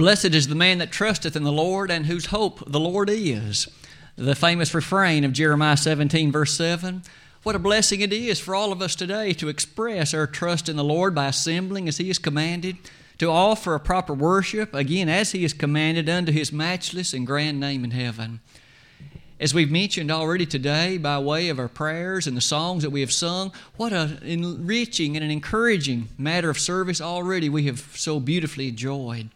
[0.00, 3.68] Blessed is the man that trusteth in the Lord and whose hope the Lord is.
[4.16, 7.02] The famous refrain of Jeremiah 17, verse 7.
[7.42, 10.76] What a blessing it is for all of us today to express our trust in
[10.76, 12.78] the Lord by assembling as He is commanded,
[13.18, 17.60] to offer a proper worship, again, as He is commanded, unto His matchless and grand
[17.60, 18.40] name in heaven.
[19.38, 23.02] As we've mentioned already today, by way of our prayers and the songs that we
[23.02, 28.18] have sung, what an enriching and an encouraging matter of service already we have so
[28.18, 29.28] beautifully enjoyed.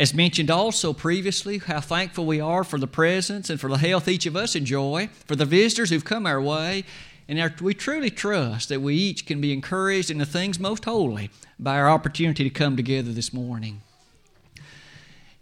[0.00, 4.08] As mentioned also previously, how thankful we are for the presence and for the health
[4.08, 6.84] each of us enjoy, for the visitors who've come our way,
[7.28, 11.28] and we truly trust that we each can be encouraged in the things most holy
[11.58, 13.82] by our opportunity to come together this morning.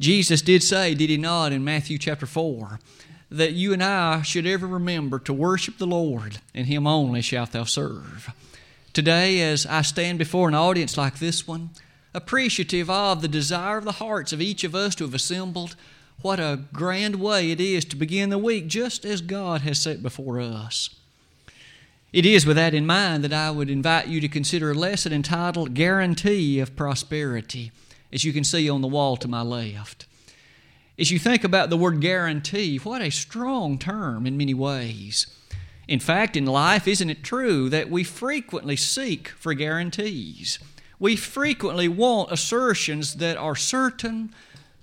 [0.01, 2.81] Jesus did say, did he not, in Matthew chapter 4,
[3.31, 7.53] that you and I should ever remember to worship the Lord, and Him only shalt
[7.53, 8.33] thou serve.
[8.93, 11.71] Today, as I stand before an audience like this one,
[12.15, 15.77] appreciative of the desire of the hearts of each of us to have assembled.
[16.21, 20.03] What a grand way it is to begin the week just as God has set
[20.03, 20.91] before us.
[22.13, 25.13] It is with that in mind that I would invite you to consider a lesson
[25.13, 27.71] entitled Guarantee of Prosperity,
[28.13, 30.07] as you can see on the wall to my left.
[30.99, 35.27] As you think about the word guarantee, what a strong term in many ways.
[35.87, 40.59] In fact, in life, isn't it true that we frequently seek for guarantees?
[40.99, 44.35] We frequently want assertions that are certain,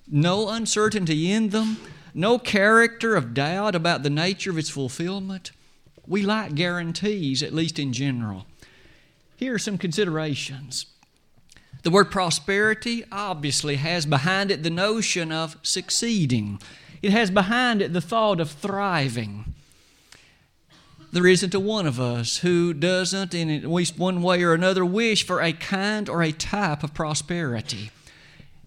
[0.08, 1.78] no uncertainty in them,
[2.14, 5.52] no character of doubt about the nature of its fulfillment.
[6.08, 8.46] We like guarantees, at least in general.
[9.36, 10.86] Here are some considerations.
[11.84, 16.62] The word prosperity obviously has behind it the notion of succeeding,
[17.02, 19.55] it has behind it the thought of thriving.
[21.16, 24.84] There isn't a one of us who doesn't, in at least one way or another,
[24.84, 27.90] wish for a kind or a type of prosperity.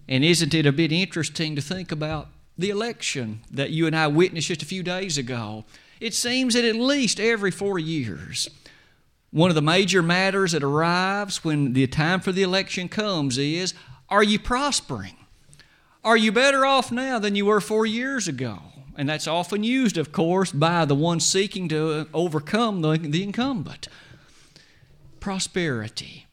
[0.08, 4.06] And isn't it a bit interesting to think about the election that you and I
[4.06, 5.66] witnessed just a few days ago?
[6.00, 8.48] It seems that at least every four years,
[9.30, 13.74] one of the major matters that arrives when the time for the election comes is
[14.08, 15.18] are you prospering?
[16.02, 18.67] Are you better off now than you were four years ago?
[18.98, 23.22] And that's often used, of course, by the one seeking to uh, overcome the, the
[23.22, 23.86] incumbent.
[25.20, 26.26] Prosperity.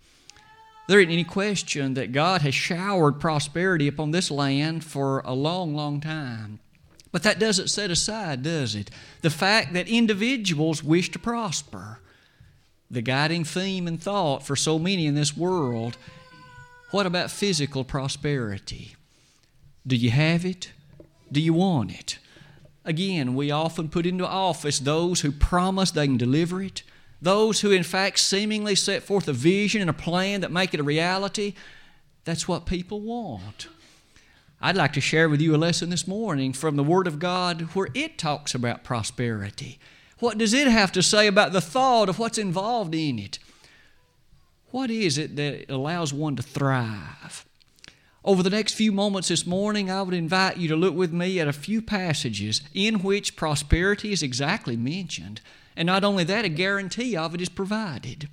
[0.87, 5.75] There isn't any question that God has showered prosperity upon this land for a long,
[5.75, 6.59] long time.
[7.11, 8.89] But that doesn't set aside, does it?
[9.21, 11.99] The fact that individuals wish to prosper.
[12.89, 15.97] The guiding theme and thought for so many in this world
[16.91, 18.95] what about physical prosperity?
[19.85, 20.71] Do you have it?
[21.31, 22.19] Do you want it?
[22.85, 26.83] Again, we often put into office those who promise they can deliver it,
[27.19, 30.79] those who, in fact, seemingly set forth a vision and a plan that make it
[30.79, 31.55] a reality.
[32.25, 33.67] That's what people want.
[34.61, 37.61] I'd like to share with you a lesson this morning from the Word of God
[37.73, 39.79] where it talks about prosperity.
[40.19, 43.39] What does it have to say about the thought of what's involved in it?
[44.71, 47.44] What is it that allows one to thrive?
[48.25, 51.39] Over the next few moments this morning, I would invite you to look with me
[51.39, 55.41] at a few passages in which prosperity is exactly mentioned.
[55.75, 58.27] And not only that, a guarantee of it is provided.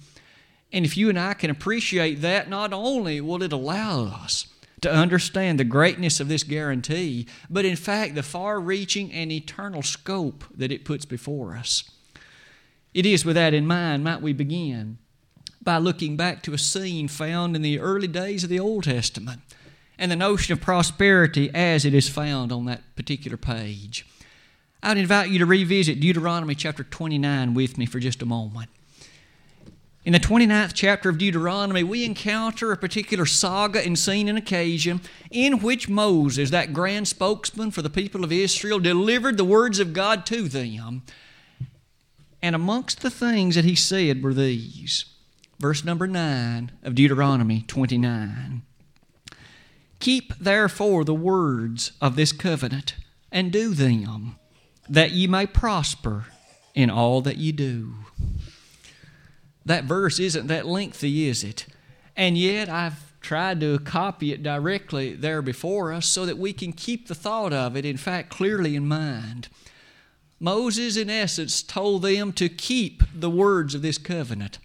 [0.72, 4.46] And if you and I can appreciate that, not only will it allow us
[4.80, 9.82] to understand the greatness of this guarantee, but in fact the far reaching and eternal
[9.82, 11.84] scope that it puts before us.
[12.94, 14.96] It is with that in mind, might we begin
[15.62, 19.42] by looking back to a scene found in the early days of the Old Testament
[20.02, 24.04] and the notion of prosperity as it is found on that particular page.
[24.82, 28.68] I'd invite you to revisit Deuteronomy chapter 29 with me for just a moment.
[30.04, 35.00] In the 29th chapter of Deuteronomy, we encounter a particular saga and scene and occasion
[35.30, 39.92] in which Moses, that grand spokesman for the people of Israel, delivered the words of
[39.92, 41.02] God to them.
[42.42, 45.04] And amongst the things that he said were these.
[45.60, 48.62] Verse number 9 of Deuteronomy 29.
[50.02, 52.96] Keep therefore the words of this covenant
[53.30, 54.34] and do them,
[54.88, 56.26] that ye may prosper
[56.74, 57.94] in all that ye do.
[59.64, 61.66] That verse isn't that lengthy, is it?
[62.16, 66.72] And yet I've tried to copy it directly there before us so that we can
[66.72, 69.46] keep the thought of it, in fact, clearly in mind.
[70.40, 74.58] Moses, in essence, told them to keep the words of this covenant.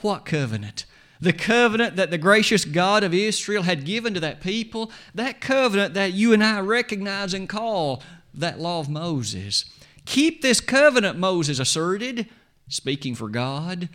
[0.00, 0.86] What covenant?
[1.26, 5.92] The covenant that the gracious God of Israel had given to that people, that covenant
[5.94, 8.00] that you and I recognize and call
[8.32, 9.64] that law of Moses.
[10.04, 12.28] Keep this covenant, Moses asserted,
[12.68, 13.88] speaking for God.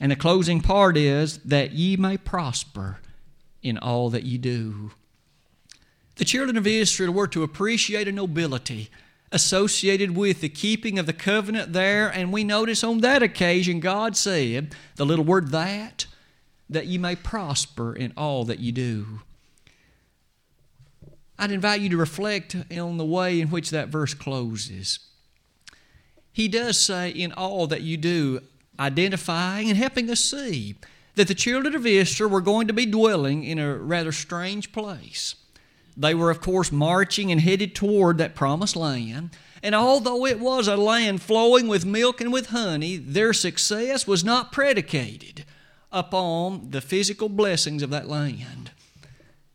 [0.00, 3.00] And the closing part is that ye may prosper
[3.62, 4.92] in all that ye do.
[6.16, 8.88] The children of Israel were to appreciate a nobility
[9.30, 14.16] associated with the keeping of the covenant there, and we notice on that occasion God
[14.16, 16.06] said, the little word that,
[16.68, 19.20] that you may prosper in all that you do.
[21.38, 24.98] I'd invite you to reflect on the way in which that verse closes.
[26.32, 28.40] He does say, in all that you do,
[28.78, 30.76] identifying and helping us see
[31.14, 35.34] that the children of Israel were going to be dwelling in a rather strange place.
[35.96, 39.30] They were, of course, marching and headed toward that promised land.
[39.62, 44.22] And although it was a land flowing with milk and with honey, their success was
[44.22, 45.44] not predicated
[45.92, 48.70] upon the physical blessings of that land.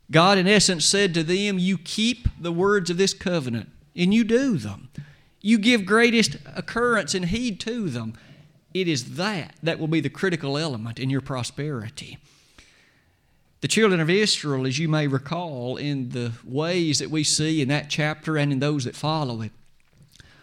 [0.09, 4.23] God, in essence, said to them, You keep the words of this covenant, and you
[4.23, 4.89] do them.
[5.41, 8.13] You give greatest occurrence and heed to them.
[8.73, 12.17] It is that that will be the critical element in your prosperity.
[13.61, 17.67] The children of Israel, as you may recall, in the ways that we see in
[17.69, 19.51] that chapter and in those that follow it,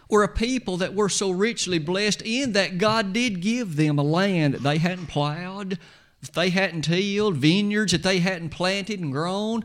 [0.09, 4.03] were a people that were so richly blessed in that God did give them a
[4.03, 5.77] land that they hadn't plowed,
[6.21, 9.63] that they hadn't tilled, vineyards that they hadn't planted and grown,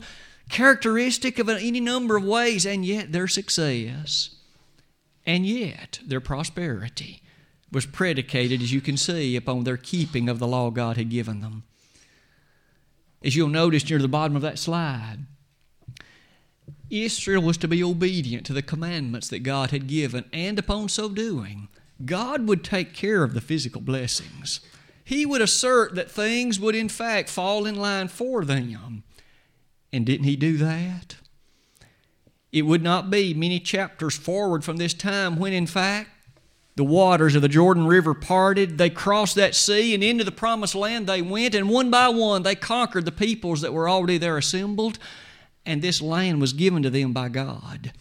[0.49, 4.35] characteristic of any number of ways, and yet their success,
[5.25, 7.23] and yet their prosperity
[7.71, 11.41] was predicated, as you can see, upon their keeping of the law God had given
[11.41, 11.63] them.
[13.23, 15.25] As you'll notice near the bottom of that slide,
[16.89, 21.09] Israel was to be obedient to the commandments that God had given, and upon so
[21.09, 21.67] doing,
[22.03, 24.59] God would take care of the physical blessings.
[25.03, 29.03] He would assert that things would, in fact, fall in line for them.
[29.93, 31.17] And didn't He do that?
[32.51, 36.09] It would not be many chapters forward from this time when, in fact,
[36.75, 38.77] the waters of the Jordan River parted.
[38.77, 42.43] They crossed that sea and into the promised land they went, and one by one
[42.43, 44.99] they conquered the peoples that were already there assembled,
[45.65, 47.91] and this land was given to them by God.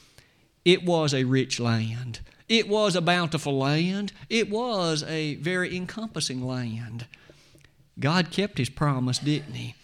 [0.64, 6.44] It was a rich land, it was a bountiful land, it was a very encompassing
[6.44, 7.06] land.
[7.99, 9.75] God kept His promise, didn't He?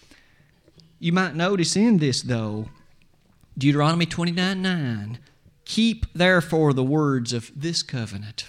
[0.98, 2.66] You might notice in this, though,
[3.56, 5.18] Deuteronomy 29 9,
[5.64, 8.48] keep therefore the words of this covenant.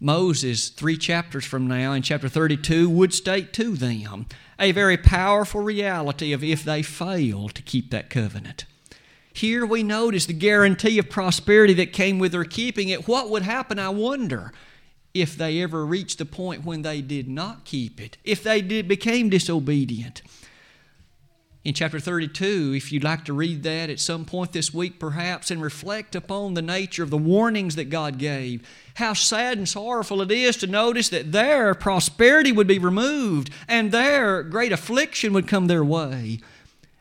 [0.00, 4.26] Moses, three chapters from now, in chapter 32, would state to them
[4.58, 8.64] a very powerful reality of if they fail to keep that covenant.
[9.32, 13.08] Here we notice the guarantee of prosperity that came with their keeping it.
[13.08, 14.52] What would happen, I wonder,
[15.14, 18.86] if they ever reached the point when they did not keep it, if they did,
[18.86, 20.22] became disobedient?
[21.64, 25.50] In chapter 32, if you'd like to read that at some point this week perhaps
[25.50, 30.22] and reflect upon the nature of the warnings that God gave, how sad and sorrowful
[30.22, 35.48] it is to notice that their prosperity would be removed and their great affliction would
[35.48, 36.38] come their way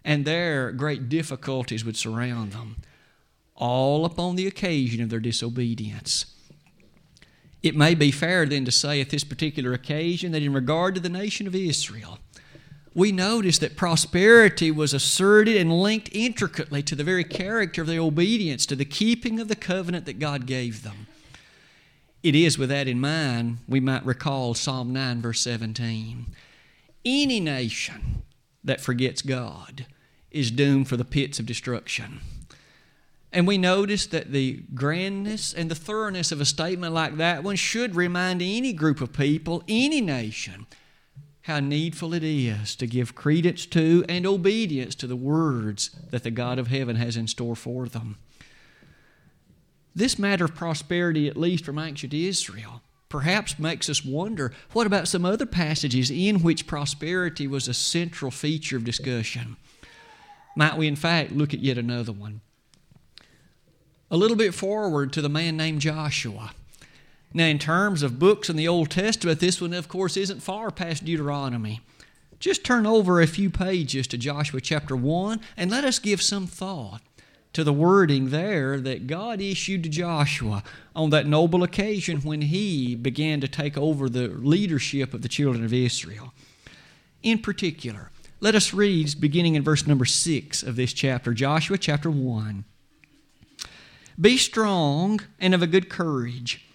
[0.04, 2.78] and their great difficulties would surround them,
[3.56, 6.26] all upon the occasion of their disobedience.
[7.62, 11.02] It may be fair then to say at this particular occasion that in regard to
[11.02, 12.20] the nation of Israel,
[12.98, 18.02] we notice that prosperity was asserted and linked intricately to the very character of their
[18.02, 21.06] obedience, to the keeping of the covenant that God gave them.
[22.24, 26.26] It is with that in mind we might recall Psalm 9, verse 17.
[27.06, 28.24] Any nation
[28.64, 29.86] that forgets God
[30.32, 32.20] is doomed for the pits of destruction.
[33.32, 37.58] And we notice that the grandness and the thoroughness of a statement like that one
[37.58, 40.66] should remind any group of people, any nation,
[41.48, 46.30] how needful it is to give credence to and obedience to the words that the
[46.30, 48.18] God of heaven has in store for them.
[49.96, 55.08] This matter of prosperity, at least from ancient Israel, perhaps makes us wonder what about
[55.08, 59.56] some other passages in which prosperity was a central feature of discussion?
[60.58, 62.42] Might we, in fact, look at yet another one?
[64.12, 66.52] A little bit forward to the man named Joshua.
[67.34, 70.72] Now, in terms of books in the Old Testament, this one, of course, isn't far
[70.72, 71.82] past Deuteronomy.
[72.40, 76.48] Just turn over a few pages to Joshua chapter 1 and let us give some
[76.48, 77.02] thought
[77.54, 80.64] to the wording there that God issued to Joshua
[80.96, 85.66] on that noble occasion when he began to take over the leadership of the children
[85.66, 86.34] of Israel.
[87.24, 92.12] In particular, let us read beginning in verse number 6 of this chapter, Joshua chapter
[92.12, 92.64] 1.
[94.22, 96.67] Be strong and of a good courage.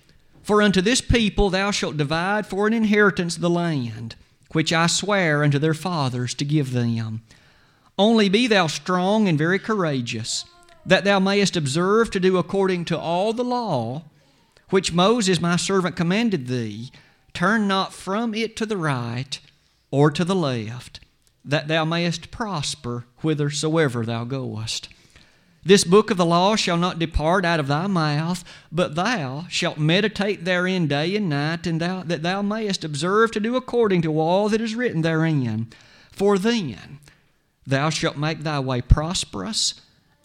[0.42, 4.16] For unto this people thou shalt divide for an inheritance the land,
[4.52, 7.22] which I swear unto their fathers to give them.
[7.98, 10.44] Only be thou strong and very courageous,
[10.84, 14.02] that thou mayest observe to do according to all the law
[14.72, 16.90] which Moses my servant commanded thee.
[17.34, 19.38] Turn not from it to the right
[19.90, 20.98] or to the left,
[21.44, 24.88] that thou mayest prosper whithersoever thou goest.
[25.64, 29.78] This book of the law shall not depart out of thy mouth, but thou shalt
[29.78, 34.18] meditate therein day and night, and thou, that thou mayest observe to do according to
[34.18, 35.68] all that is written therein.
[36.10, 36.98] For then
[37.64, 39.74] thou shalt make thy way prosperous,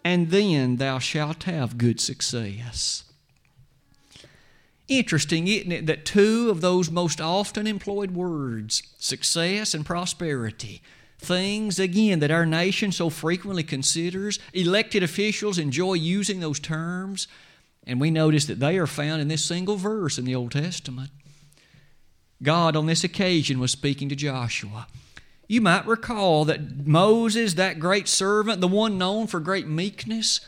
[0.04, 3.04] and then thou shalt have good success.
[4.88, 10.82] Interesting, isn't it, that two of those most often employed words, success and prosperity,
[11.18, 14.38] things, again, that our nation so frequently considers.
[14.52, 17.28] Elected officials enjoy using those terms,
[17.86, 21.10] and we notice that they are found in this single verse in the Old Testament.
[22.42, 24.86] God, on this occasion, was speaking to Joshua.
[25.48, 30.40] You might recall that Moses, that great servant, the one known for great meekness,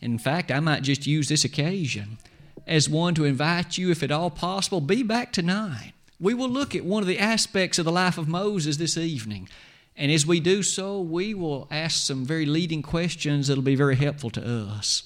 [0.00, 2.18] in fact, I might just use this occasion
[2.66, 5.92] as one to invite you, if at all possible, be back tonight.
[6.20, 9.48] We will look at one of the aspects of the life of Moses this evening.
[9.96, 13.76] And as we do so, we will ask some very leading questions that will be
[13.76, 15.04] very helpful to us.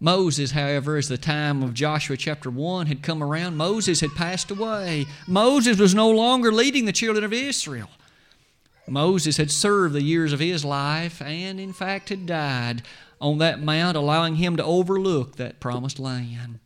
[0.00, 4.50] Moses, however, as the time of Joshua chapter 1 had come around, Moses had passed
[4.50, 5.06] away.
[5.26, 7.88] Moses was no longer leading the children of Israel.
[8.86, 12.82] Moses had served the years of his life and, in fact, had died
[13.20, 16.60] on that mount, allowing him to overlook that promised land.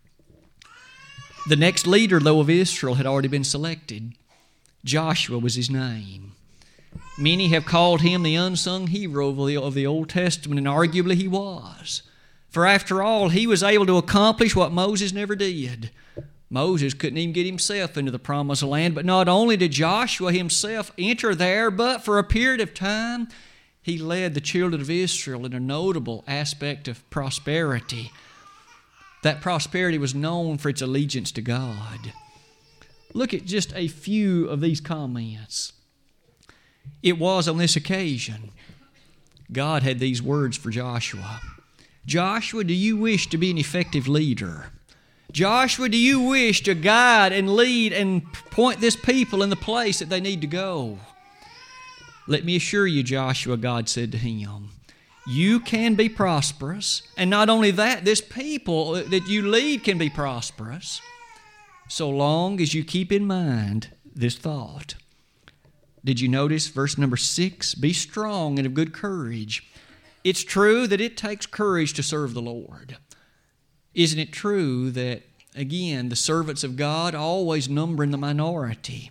[1.48, 4.12] The next leader, though, of Israel had already been selected.
[4.84, 6.32] Joshua was his name.
[7.18, 11.14] Many have called him the unsung hero of the, of the Old Testament, and arguably
[11.14, 12.02] he was.
[12.48, 15.90] For after all, he was able to accomplish what Moses never did.
[16.50, 20.92] Moses couldn't even get himself into the promised land, but not only did Joshua himself
[20.98, 23.28] enter there, but for a period of time,
[23.82, 28.12] he led the children of Israel in a notable aspect of prosperity.
[29.22, 32.12] That prosperity was known for its allegiance to God.
[33.14, 35.72] Look at just a few of these comments.
[37.02, 38.50] It was on this occasion
[39.50, 41.40] God had these words for Joshua
[42.04, 44.66] Joshua, do you wish to be an effective leader?
[45.30, 50.00] Joshua, do you wish to guide and lead and point this people in the place
[50.00, 50.98] that they need to go?
[52.26, 54.70] Let me assure you, Joshua, God said to him,
[55.26, 57.02] you can be prosperous.
[57.16, 61.00] And not only that, this people that you lead can be prosperous
[61.88, 64.96] so long as you keep in mind this thought.
[66.04, 67.74] Did you notice verse number six?
[67.74, 69.68] Be strong and of good courage.
[70.24, 72.96] It's true that it takes courage to serve the Lord.
[73.94, 75.22] Isn't it true that,
[75.54, 79.10] again, the servants of God always number in the minority?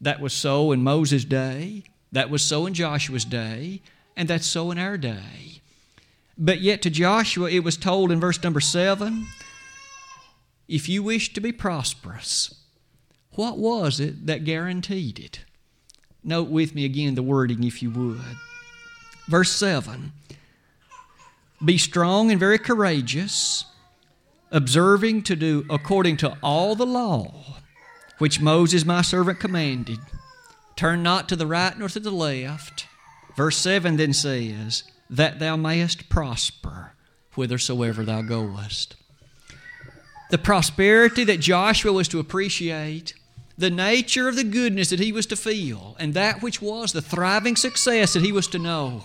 [0.00, 3.82] That was so in Moses' day, that was so in Joshua's day,
[4.16, 5.60] and that's so in our day.
[6.36, 9.26] But yet to Joshua it was told in verse number seven
[10.68, 12.54] if you wish to be prosperous,
[13.32, 15.40] what was it that guaranteed it?
[16.24, 18.36] Note with me again the wording, if you would.
[19.28, 20.12] Verse 7
[21.64, 23.64] Be strong and very courageous,
[24.50, 27.52] observing to do according to all the law
[28.22, 29.98] which Moses my servant commanded.
[30.76, 32.86] Turn not to the right nor to the left.
[33.36, 36.92] Verse 7 then says, That thou mayest prosper
[37.34, 38.94] whithersoever thou goest.
[40.30, 43.14] The prosperity that Joshua was to appreciate
[43.62, 47.00] the nature of the goodness that he was to feel, and that which was the
[47.00, 49.04] thriving success that he was to know,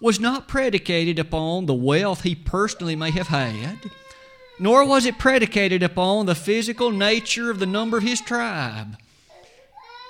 [0.00, 3.78] was not predicated upon the wealth he personally may have had,
[4.58, 8.96] nor was it predicated upon the physical nature of the number of his tribe.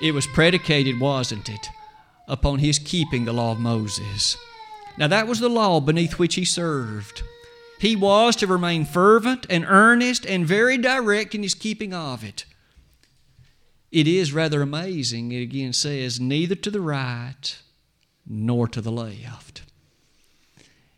[0.01, 1.69] It was predicated, wasn't it,
[2.27, 4.39] upon his keeping the law of Moses.
[4.97, 7.23] Now, that was the law beneath which he served.
[7.79, 12.47] He was to remain fervent and earnest and very direct in his keeping of it.
[13.97, 17.57] It is rather amazing, it again says, neither to the right
[18.27, 19.63] nor to the left.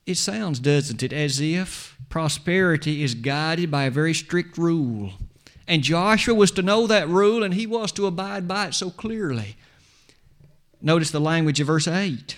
[0.04, 5.12] It sounds, doesn't it, as if prosperity is guided by a very strict rule.
[5.68, 8.90] And Joshua was to know that rule and he was to abide by it so
[8.90, 9.54] clearly.
[10.82, 12.36] Notice the language of verse 8.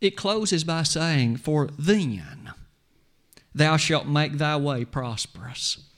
[0.00, 2.54] It closes by saying, For then
[3.54, 5.91] thou shalt make thy way prosperous.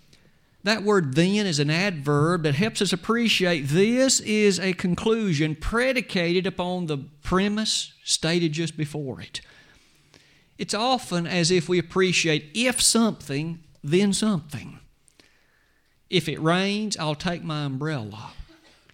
[0.65, 6.47] That word then is an adverb that helps us appreciate this is a conclusion predicated
[6.47, 9.43] upon the premise stated just before it.
[10.57, 14.79] It's often as if we appreciate if something, then something.
[16.09, 18.33] If it rains, I'll take my umbrella.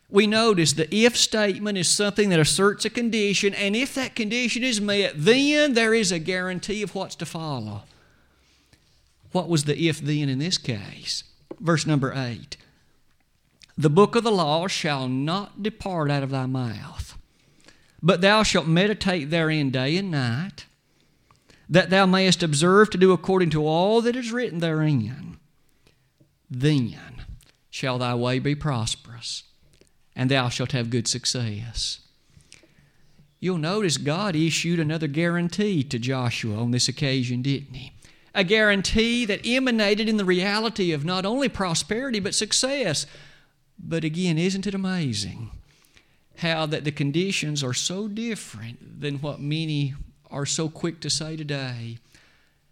[0.08, 4.64] We notice the if statement is something that asserts a condition, and if that condition
[4.64, 7.82] is met, then there is a guarantee of what's to follow.
[9.30, 11.22] What was the if then in this case?
[11.60, 12.56] Verse number 8
[13.76, 17.16] The book of the law shall not depart out of thy mouth.
[18.02, 20.64] but thou shalt meditate therein day and night,
[21.68, 25.38] that thou mayest observe to do according to all that is written therein.
[26.50, 26.96] Then
[27.70, 29.44] shall thy way be prosperous,
[30.16, 32.00] and thou shalt have good success.
[33.38, 37.92] You'll notice God issued another guarantee to Joshua on this occasion, didn't he?
[38.40, 43.04] A guarantee that emanated in the reality of not only prosperity but success.
[43.78, 45.50] But again, isn't it amazing
[46.38, 49.92] how that the conditions are so different than what many
[50.30, 51.98] are so quick to say today?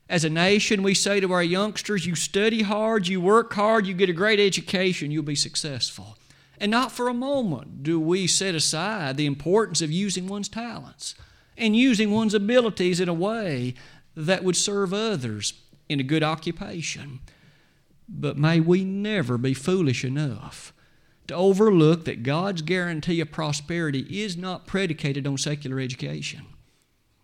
[0.09, 3.93] As a nation, we say to our youngsters, you study hard, you work hard, you
[3.93, 6.17] get a great education, you'll be successful.
[6.59, 11.15] And not for a moment do we set aside the importance of using one's talents
[11.59, 13.75] and using one's abilities in a way
[14.27, 15.53] that would serve others
[15.89, 17.21] in a good occupation.
[18.09, 20.73] But may we never be foolish enough
[21.29, 26.47] to overlook that God's guarantee of prosperity is not predicated on secular education.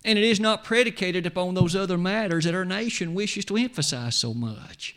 [0.04, 4.14] And it is not predicated upon those other matters that our nation wishes to emphasize
[4.14, 4.94] so much.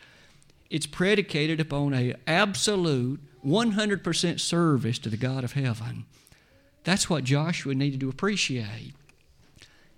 [0.70, 6.06] It's predicated upon an absolute 100% service to the God of heaven.
[6.84, 8.94] That's what Joshua needed to appreciate.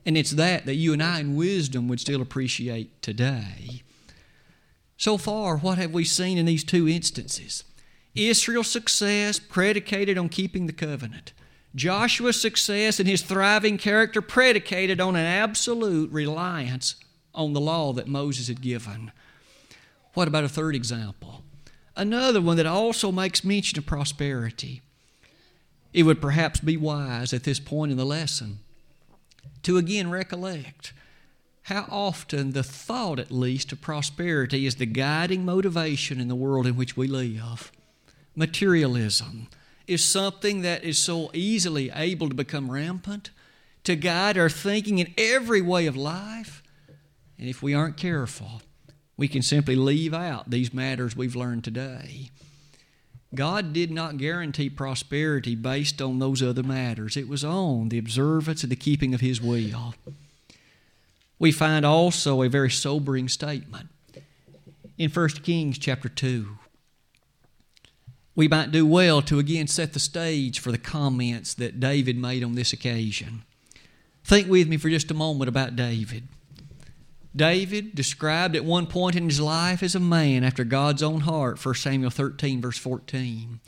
[0.10, 3.84] And it's that that you and I in wisdom would still appreciate today.
[4.98, 7.64] So far, what have we seen in these two instances?
[8.16, 11.34] Israel's success predicated on keeping the covenant.
[11.76, 16.96] Joshua's success and his thriving character predicated on an absolute reliance
[17.36, 19.12] on the law that Moses had given.
[20.16, 21.44] What about a third example?
[21.96, 24.82] Another one that also makes mention of prosperity.
[25.94, 28.62] It would perhaps be wise at this point in the lesson
[29.64, 30.94] to again recollect
[31.70, 36.66] how often the thought, at least, of prosperity is the guiding motivation in the world
[36.66, 37.72] in which we live.
[38.36, 39.48] Materialism
[39.86, 43.30] is something that is so easily able to become rampant,
[43.84, 46.64] to guide our thinking in every way of life.
[47.38, 48.64] And if we aren't careful,
[49.16, 52.32] we can simply leave out these matters we've learned today.
[53.34, 57.16] God did not guarantee prosperity based on those other matters.
[57.16, 59.94] It was on the observance and the keeping of His will.
[61.38, 63.90] We find also a very sobering statement
[64.98, 66.58] in 1 Kings chapter 2.
[68.36, 72.44] We might do well to again set the stage for the comments that David made
[72.44, 73.44] on this occasion.
[74.24, 76.28] Think with me for just a moment about David.
[77.36, 81.64] David, described at one point in his life as a man after God's own heart,
[81.64, 83.60] 1 Samuel 13, verse 14.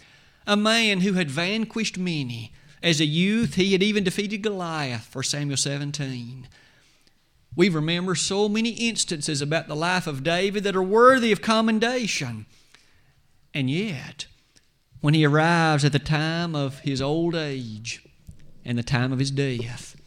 [0.47, 2.53] A man who had vanquished many.
[2.81, 6.47] As a youth, he had even defeated Goliath, 1 Samuel 17.
[7.55, 12.47] We remember so many instances about the life of David that are worthy of commendation.
[13.53, 14.25] And yet,
[15.01, 18.03] when he arrives at the time of his old age
[18.65, 20.00] and the time of his death,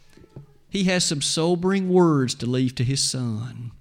[0.75, 3.71] he has some sobering words to leave to his son.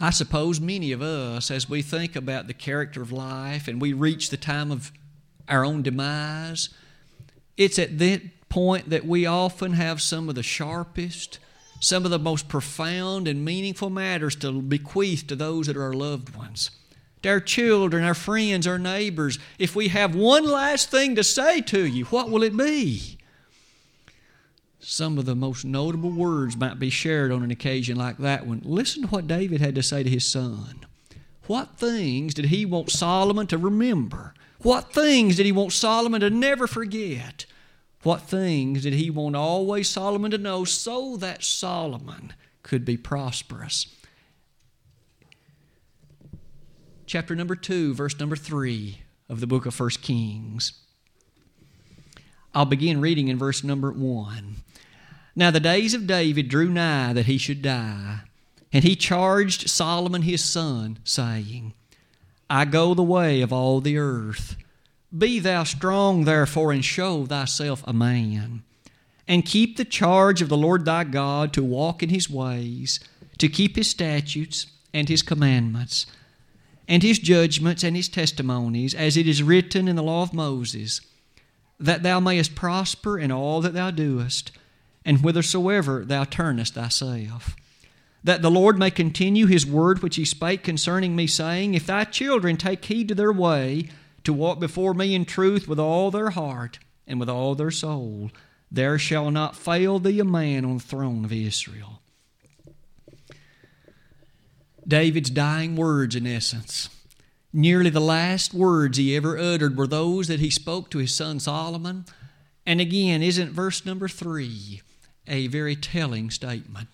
[0.00, 3.92] I suppose many of us, as we think about the character of life and we
[3.92, 4.90] reach the time of
[5.48, 6.68] our own demise,
[7.56, 11.38] it's at that point that we often have some of the sharpest,
[11.78, 15.92] some of the most profound and meaningful matters to bequeath to those that are our
[15.92, 16.72] loved ones,
[17.22, 19.38] to our children, our friends, our neighbors.
[19.60, 23.18] If we have one last thing to say to you, what will it be?
[24.84, 28.60] Some of the most notable words might be shared on an occasion like that one.
[28.64, 30.84] Listen to what David had to say to his son.
[31.46, 34.34] What things did he want Solomon to remember?
[34.60, 37.46] What things did he want Solomon to never forget?
[38.02, 43.86] What things did he want always Solomon to know so that Solomon could be prosperous?
[47.06, 50.81] Chapter number 2, verse number 3 of the book of 1 Kings.
[52.54, 54.56] I'll begin reading in verse number 1.
[55.34, 58.20] Now the days of David drew nigh that he should die,
[58.72, 61.72] and he charged Solomon his son, saying,
[62.50, 64.56] I go the way of all the earth.
[65.16, 68.62] Be thou strong, therefore, and show thyself a man.
[69.26, 73.00] And keep the charge of the Lord thy God to walk in his ways,
[73.38, 76.06] to keep his statutes and his commandments,
[76.86, 81.00] and his judgments and his testimonies, as it is written in the law of Moses,
[81.78, 84.52] that thou mayest prosper in all that thou doest
[85.04, 87.56] and whithersoever thou turnest thyself.
[88.24, 92.04] That the Lord may continue his word which he spake concerning me, saying, If thy
[92.04, 93.88] children take heed to their way,
[94.24, 98.30] to walk before me in truth with all their heart and with all their soul,
[98.70, 102.00] there shall not fail thee a man on the throne of Israel.
[104.86, 106.88] David's dying words, in essence,
[107.52, 111.40] nearly the last words he ever uttered were those that he spoke to his son
[111.40, 112.04] Solomon
[112.64, 114.82] And again, isn't verse number three
[115.26, 116.88] a very telling statement?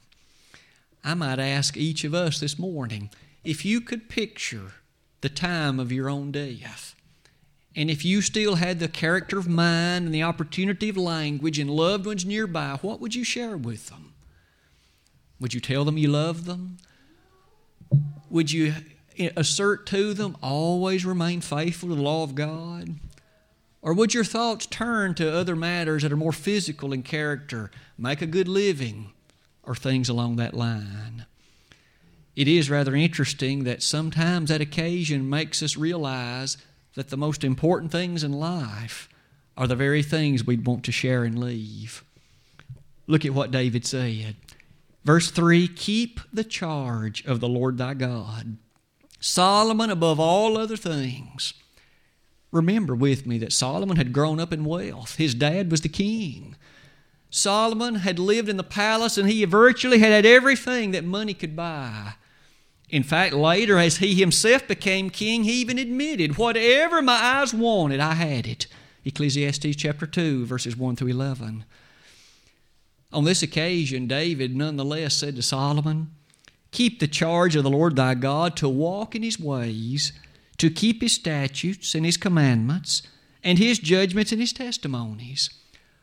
[1.05, 3.11] I might ask each of us this morning
[3.45, 4.73] if you could picture
[5.21, 6.95] the time of your own death,
[7.75, 11.71] and if you still had the character of mind and the opportunity of language and
[11.71, 14.15] loved ones nearby, what would you share with them?
[15.41, 16.79] Would you tell them you love them?
[18.31, 18.75] Would you
[19.37, 22.97] assert to them, always remain faithful to the law of God?
[23.81, 28.21] Or would your thoughts turn to other matters that are more physical in character, make
[28.21, 29.13] a good living,
[29.63, 31.27] or things along that line?
[32.35, 36.57] It is rather interesting that sometimes that occasion makes us realize
[36.95, 39.09] that the most important things in life
[39.57, 42.05] are the very things we'd want to share and leave.
[43.09, 44.37] Look at what David said.
[45.05, 48.57] Verse 3 Keep the charge of the Lord thy God,
[49.21, 51.55] Solomon above all other things.
[52.51, 55.17] Remember with me that Solomon had grown up in wealth.
[55.17, 56.57] His dad was the king.
[57.31, 61.55] Solomon had lived in the palace and he virtually had had everything that money could
[61.55, 62.15] buy.
[62.89, 68.01] In fact, later, as he himself became king, he even admitted, Whatever my eyes wanted,
[68.01, 68.67] I had it.
[69.05, 71.65] Ecclesiastes chapter 2, verses 1 through 11.
[73.13, 76.13] On this occasion, David nonetheless said to Solomon,
[76.71, 80.13] Keep the charge of the Lord thy God to walk in his ways,
[80.59, 83.03] to keep his statutes and his commandments,
[83.43, 85.51] and his judgments and his testimonies.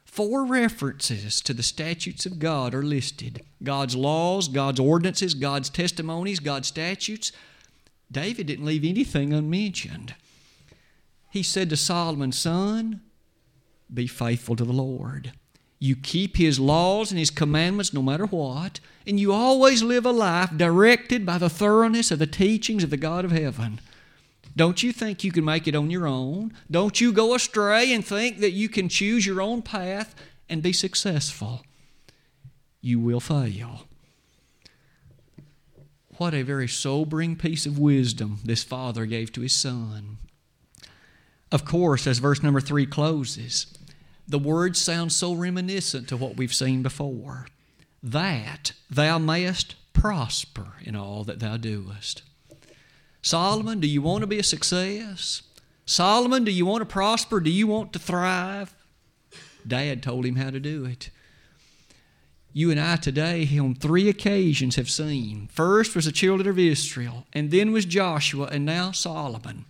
[0.05, 6.39] Four references to the statutes of God are listed God's laws, God's ordinances, God's testimonies,
[6.39, 7.31] God's statutes.
[8.11, 10.15] David didn't leave anything unmentioned.
[11.31, 13.01] He said to Solomon, Son,
[13.93, 15.33] be faithful to the Lord.
[15.79, 20.11] You keep His laws and His commandments no matter what, and you always live a
[20.11, 23.79] life directed by the thoroughness of the teachings of the God of heaven.
[24.55, 26.53] Don't you think you can make it on your own?
[26.71, 30.15] Don't you go astray and think that you can choose your own path
[30.49, 31.63] and be successful.
[32.81, 33.87] You will fail.
[36.17, 40.17] What a very sobering piece of wisdom this father gave to his son.
[41.51, 43.74] Of course, as verse number three closes,
[44.27, 47.47] the words sound so reminiscent to what we've seen before
[48.01, 52.21] that thou mayest prosper in all that thou doest.
[53.21, 55.41] Solomon, do you want to be a success?
[55.85, 57.39] Solomon, do you want to prosper?
[57.39, 58.75] Do you want to thrive?
[59.67, 61.09] Dad told him how to do it.
[62.53, 65.49] You and I today, on three occasions, have seen.
[65.51, 69.65] First was the children of Israel, and then was Joshua, and now Solomon.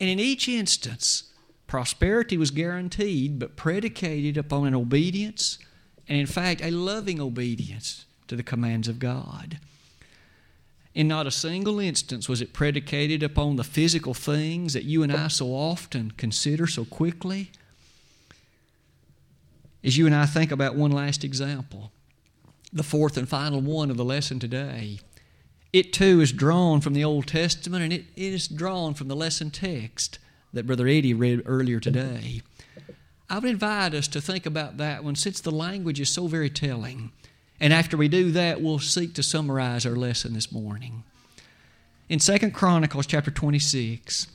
[0.00, 1.32] And in each instance,
[1.66, 5.58] prosperity was guaranteed, but predicated upon an obedience,
[6.08, 9.58] and in fact, a loving obedience to the commands of God.
[10.94, 15.12] In not a single instance was it predicated upon the physical things that you and
[15.12, 17.50] I so often consider so quickly.
[19.84, 21.92] As you and I think about one last example,
[22.72, 25.00] the fourth and final one of the lesson today,
[25.70, 29.50] it too is drawn from the Old Testament and it, is drawn from the lesson
[29.50, 30.18] text
[30.56, 32.42] that Brother Eddie read earlier today.
[33.28, 36.50] I would invite us to think about that one since the language is so very
[36.50, 37.12] telling.
[37.60, 41.04] And after we do that, we'll seek to summarize our lesson this morning.
[42.08, 44.28] In 2 Chronicles chapter 26,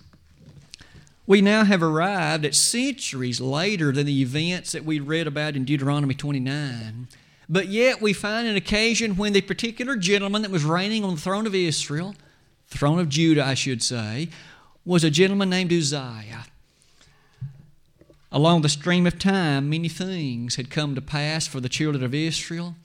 [1.25, 5.65] we now have arrived at centuries later than the events that we read about in
[5.65, 7.07] Deuteronomy 29.
[7.47, 11.21] But yet we find an occasion when the particular gentleman that was reigning on the
[11.21, 12.15] throne of Israel,
[12.67, 14.29] throne of Judah, I should say,
[14.85, 16.45] was a gentleman named Uzziah.
[18.31, 22.15] Along the stream of time, many things had come to pass for the children of
[22.15, 22.75] Israel.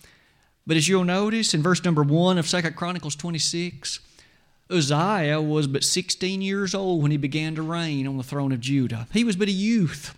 [0.66, 4.00] But as you'll notice in verse number 1 of 2 Chronicles 26,
[4.68, 8.60] Uzziah was but 16 years old when he began to reign on the throne of
[8.60, 9.06] Judah.
[9.12, 10.16] He was but a youth.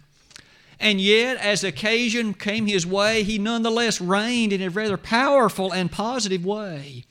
[0.81, 5.93] And yet, as occasion came his way, he nonetheless reigned in a rather powerful and
[5.93, 7.05] positive way.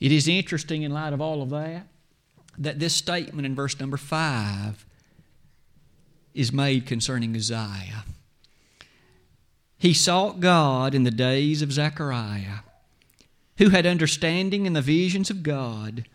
[0.00, 1.86] It is interesting, in light of all of that,
[2.58, 4.84] that this statement in verse number 5
[6.34, 8.04] is made concerning Uzziah.
[9.78, 12.60] He sought God in the days of Zechariah,
[13.58, 16.06] who had understanding in the visions of God,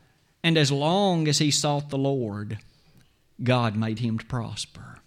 [0.43, 2.59] and as long as he sought the Lord,
[3.43, 4.99] God made him to prosper.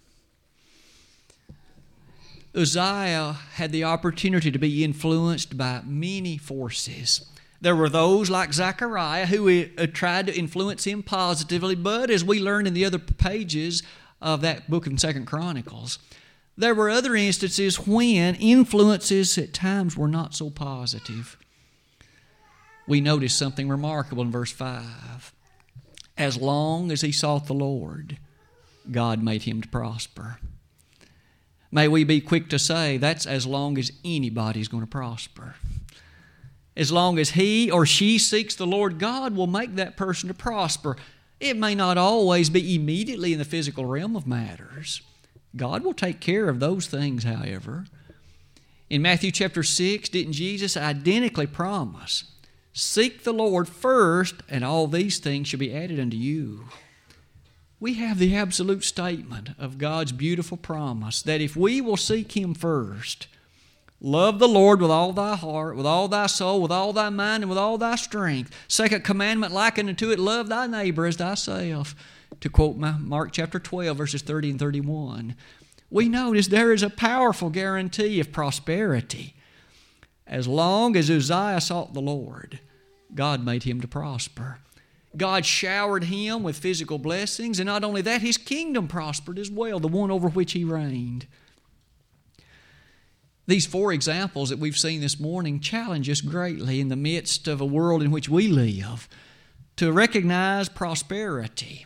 [2.55, 7.25] Uzziah had the opportunity to be influenced by many forces.
[7.61, 12.39] There were those like Zechariah who uh, tried to influence him positively, but as we
[12.39, 13.81] learn in the other pages
[14.21, 15.99] of that book of Second Chronicles,
[16.57, 21.37] there were other instances when influences at times were not so positive.
[22.87, 25.33] We notice something remarkable in verse 5.
[26.17, 28.17] As long as he sought the Lord,
[28.89, 30.39] God made him to prosper.
[31.71, 35.55] May we be quick to say that's as long as anybody's going to prosper.
[36.77, 40.33] As long as he or she seeks the Lord, God will make that person to
[40.33, 40.97] prosper.
[41.39, 45.01] It may not always be immediately in the physical realm of matters.
[45.55, 47.85] God will take care of those things, however.
[48.89, 52.25] In Matthew chapter 6, didn't Jesus identically promise,
[52.77, 56.65] Seek the Lord first, and all these things shall be added unto you?
[57.79, 62.53] We have the absolute statement of God's beautiful promise that if we will seek Him
[62.53, 63.27] first,
[64.01, 67.43] Love the Lord with all thy heart, with all thy soul, with all thy mind,
[67.43, 68.51] and with all thy strength.
[68.67, 71.95] Second commandment likened unto it, love thy neighbor as thyself.
[72.41, 75.35] To quote Mark chapter 12, verses 30 and 31.
[75.89, 79.35] We notice there is a powerful guarantee of prosperity.
[80.27, 82.59] As long as Uzziah sought the Lord,
[83.13, 84.57] God made him to prosper.
[85.15, 89.79] God showered him with physical blessings, and not only that, his kingdom prospered as well,
[89.79, 91.27] the one over which he reigned.
[93.47, 97.61] These four examples that we've seen this morning challenge us greatly in the midst of
[97.61, 99.07] a world in which we live
[99.75, 101.85] to recognize prosperity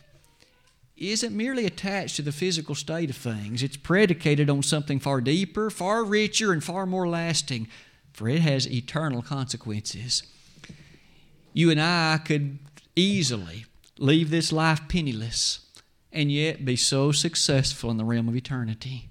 [0.96, 3.62] isn't merely attached to the physical state of things.
[3.62, 7.68] It's predicated on something far deeper, far richer, and far more lasting,
[8.12, 10.22] for it has eternal consequences.
[11.52, 12.58] You and I could
[12.96, 13.66] easily
[13.98, 15.60] leave this life penniless
[16.12, 19.09] and yet be so successful in the realm of eternity.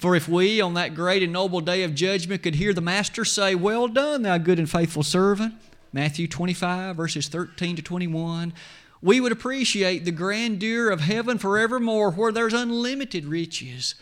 [0.00, 3.22] For if we, on that great and noble day of judgment, could hear the Master
[3.22, 5.52] say, Well done, thou good and faithful servant,
[5.92, 8.54] Matthew 25, verses 13 to 21,
[9.02, 13.94] we would appreciate the grandeur of heaven forevermore where there's unlimited riches.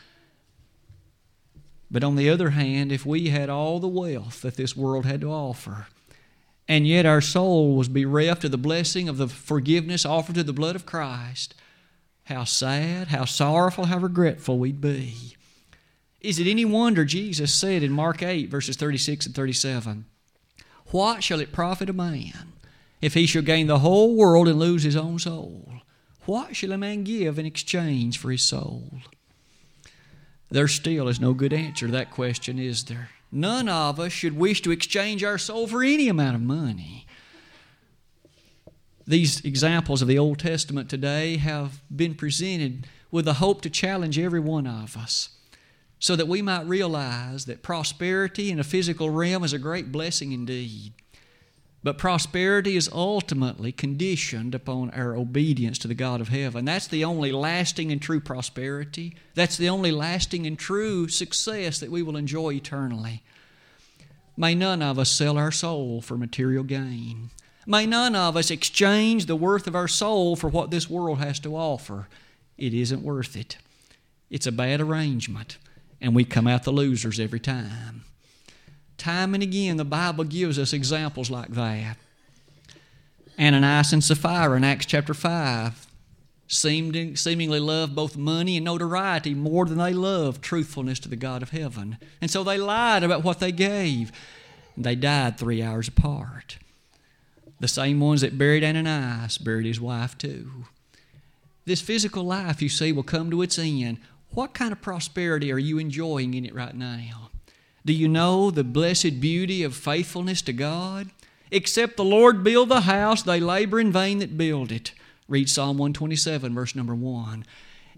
[1.91, 5.21] But on the other hand, if we had all the wealth that this world had
[5.23, 5.89] to offer,
[6.69, 10.53] and yet our soul was bereft of the blessing of the forgiveness offered to the
[10.53, 11.57] blood of Christ,
[12.27, 15.35] how sad, how sorrowful, how regretful we'd be.
[16.20, 20.04] Is it any wonder Jesus said in Mark 8, verses 36 and 37,
[20.87, 22.52] What shall it profit a man
[23.00, 25.74] if he shall gain the whole world and lose his own soul?
[26.24, 28.90] What shall a man give in exchange for his soul?
[30.50, 33.11] There still is no good answer to that question, is there?
[33.31, 37.07] None of us should wish to exchange our soul for any amount of money.
[39.07, 44.18] These examples of the Old Testament today have been presented with the hope to challenge
[44.18, 45.38] every one of us
[45.99, 50.33] so that we might realize that prosperity in a physical realm is a great blessing
[50.33, 50.93] indeed.
[51.83, 56.65] But prosperity is ultimately conditioned upon our obedience to the God of heaven.
[56.65, 59.15] That's the only lasting and true prosperity.
[59.35, 63.23] That's the only lasting and true success that we will enjoy eternally.
[64.37, 67.31] May none of us sell our soul for material gain.
[67.67, 71.39] May none of us exchange the worth of our soul for what this world has
[71.41, 72.09] to offer.
[72.57, 73.59] It isn't worth it.
[74.31, 75.59] It's a bad arrangement
[76.01, 78.05] and we come out the losers every time.
[78.97, 81.97] Time and again, the Bible gives us examples like that.
[83.39, 85.87] Ananias and Sapphira in Acts chapter 5
[86.49, 91.43] seemed, seemingly loved both money and notoriety more than they loved truthfulness to the God
[91.43, 91.99] of heaven.
[92.21, 94.11] And so they lied about what they gave.
[94.77, 96.59] They died three hours apart.
[97.61, 100.65] The same ones that buried Ananias buried his wife too.
[101.65, 103.99] This physical life, you see, will come to its end
[104.31, 107.31] what kind of prosperity are you enjoying in it right now?
[107.85, 111.11] Do you know the blessed beauty of faithfulness to God?
[111.51, 114.93] Except the Lord build the house, they labor in vain that build it.
[115.29, 117.45] Read Psalm 127, verse number 1.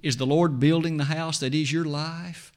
[0.03, 2.53] Is the Lord building the house that is your life?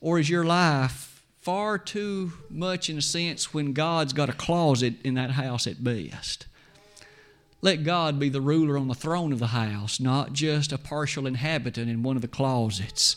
[0.00, 4.94] Or is your life far too much, in a sense, when God's got a closet
[5.02, 6.46] in that house at best?
[7.64, 11.26] Let God be the ruler on the throne of the house, not just a partial
[11.26, 13.16] inhabitant in one of the closets.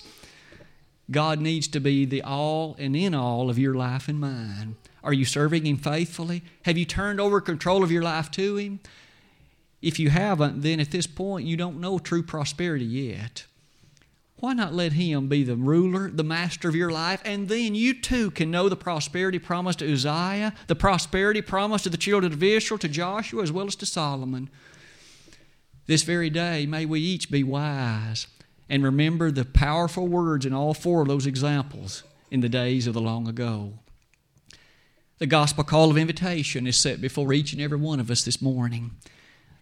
[1.11, 4.77] God needs to be the all and in all of your life and mine.
[5.03, 6.43] Are you serving Him faithfully?
[6.63, 8.79] Have you turned over control of your life to Him?
[9.81, 13.43] If you haven't, then at this point you don't know true prosperity yet.
[14.39, 17.99] Why not let Him be the ruler, the master of your life, and then you
[17.99, 22.43] too can know the prosperity promised to Uzziah, the prosperity promised to the children of
[22.43, 24.49] Israel, to Joshua, as well as to Solomon.
[25.87, 28.27] This very day, may we each be wise
[28.69, 32.93] and remember the powerful words in all four of those examples in the days of
[32.93, 33.73] the long ago.
[35.17, 38.39] The gospel call of invitation is set before each and every one of us this
[38.39, 38.91] morning.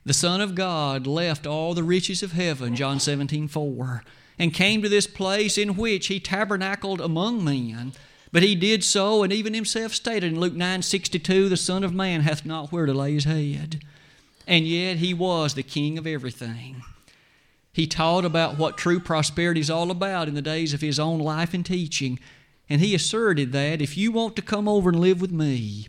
[0.03, 4.03] The Son of God left all the riches of heaven, John 17 4
[4.37, 7.93] and came to this place in which he tabernacled among men.
[8.31, 11.93] But he did so, and even himself stated in Luke 9 62, the Son of
[11.93, 13.81] Man hath not where to lay his head.
[14.47, 16.83] And yet he was the King of everything.
[17.71, 21.19] He taught about what true prosperity is all about in the days of his own
[21.19, 22.19] life and teaching.
[22.69, 25.87] And he asserted that if you want to come over and live with me,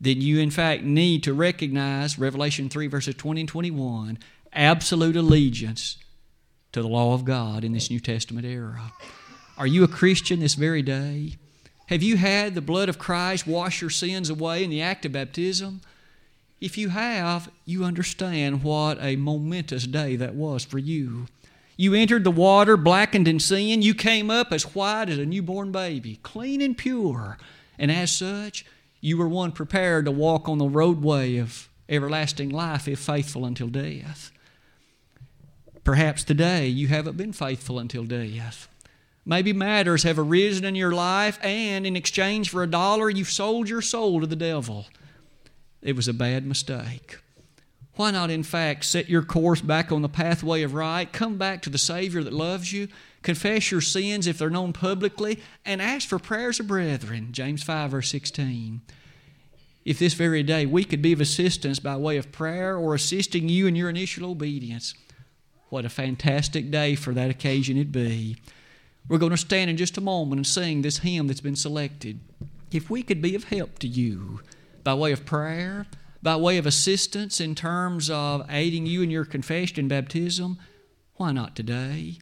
[0.00, 4.18] then you in fact need to recognize Revelation 3, verses 20 and 21,
[4.52, 5.96] absolute allegiance
[6.72, 8.92] to the law of God in this New Testament era.
[9.58, 11.36] Are you a Christian this very day?
[11.86, 15.12] Have you had the blood of Christ wash your sins away in the act of
[15.12, 15.80] baptism?
[16.60, 21.26] If you have, you understand what a momentous day that was for you.
[21.76, 23.80] You entered the water blackened in sin.
[23.80, 27.38] You came up as white as a newborn baby, clean and pure.
[27.78, 28.66] And as such,
[29.00, 33.68] you were one prepared to walk on the roadway of everlasting life if faithful until
[33.68, 34.30] death.
[35.84, 38.68] Perhaps today you haven't been faithful until death.
[39.24, 43.68] Maybe matters have arisen in your life, and in exchange for a dollar, you've sold
[43.68, 44.86] your soul to the devil
[45.82, 47.18] it was a bad mistake.
[47.94, 51.62] Why not, in fact, set your course back on the pathway of right, come back
[51.62, 52.88] to the Savior that loves you,
[53.22, 57.28] confess your sins if they're known publicly, and ask for prayers of brethren?
[57.32, 58.80] James 5, verse 16.
[59.84, 63.48] If this very day we could be of assistance by way of prayer or assisting
[63.48, 64.94] you in your initial obedience,
[65.70, 68.36] what a fantastic day for that occasion it'd be.
[69.08, 72.20] We're going to stand in just a moment and sing this hymn that's been selected.
[72.70, 74.40] If we could be of help to you,
[74.84, 75.86] by way of prayer,
[76.22, 80.58] by way of assistance in terms of aiding you in your confession and baptism,
[81.16, 82.18] why not today?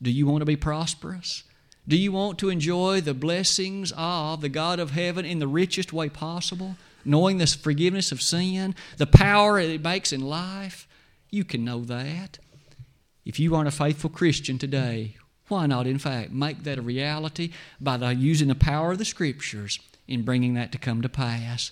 [0.00, 1.44] Do you want to be prosperous?
[1.86, 5.92] Do you want to enjoy the blessings of the God of heaven in the richest
[5.92, 6.76] way possible?
[7.04, 10.86] Knowing the forgiveness of sin, the power it makes in life?
[11.30, 12.38] You can know that.
[13.24, 15.16] If you aren't a faithful Christian today,
[15.48, 19.04] why not, in fact, make that a reality by the, using the power of the
[19.04, 21.70] Scriptures in bringing that to come to pass?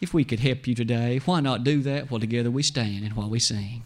[0.00, 3.14] If we could help you today, why not do that while together we stand and
[3.14, 3.82] while we sing?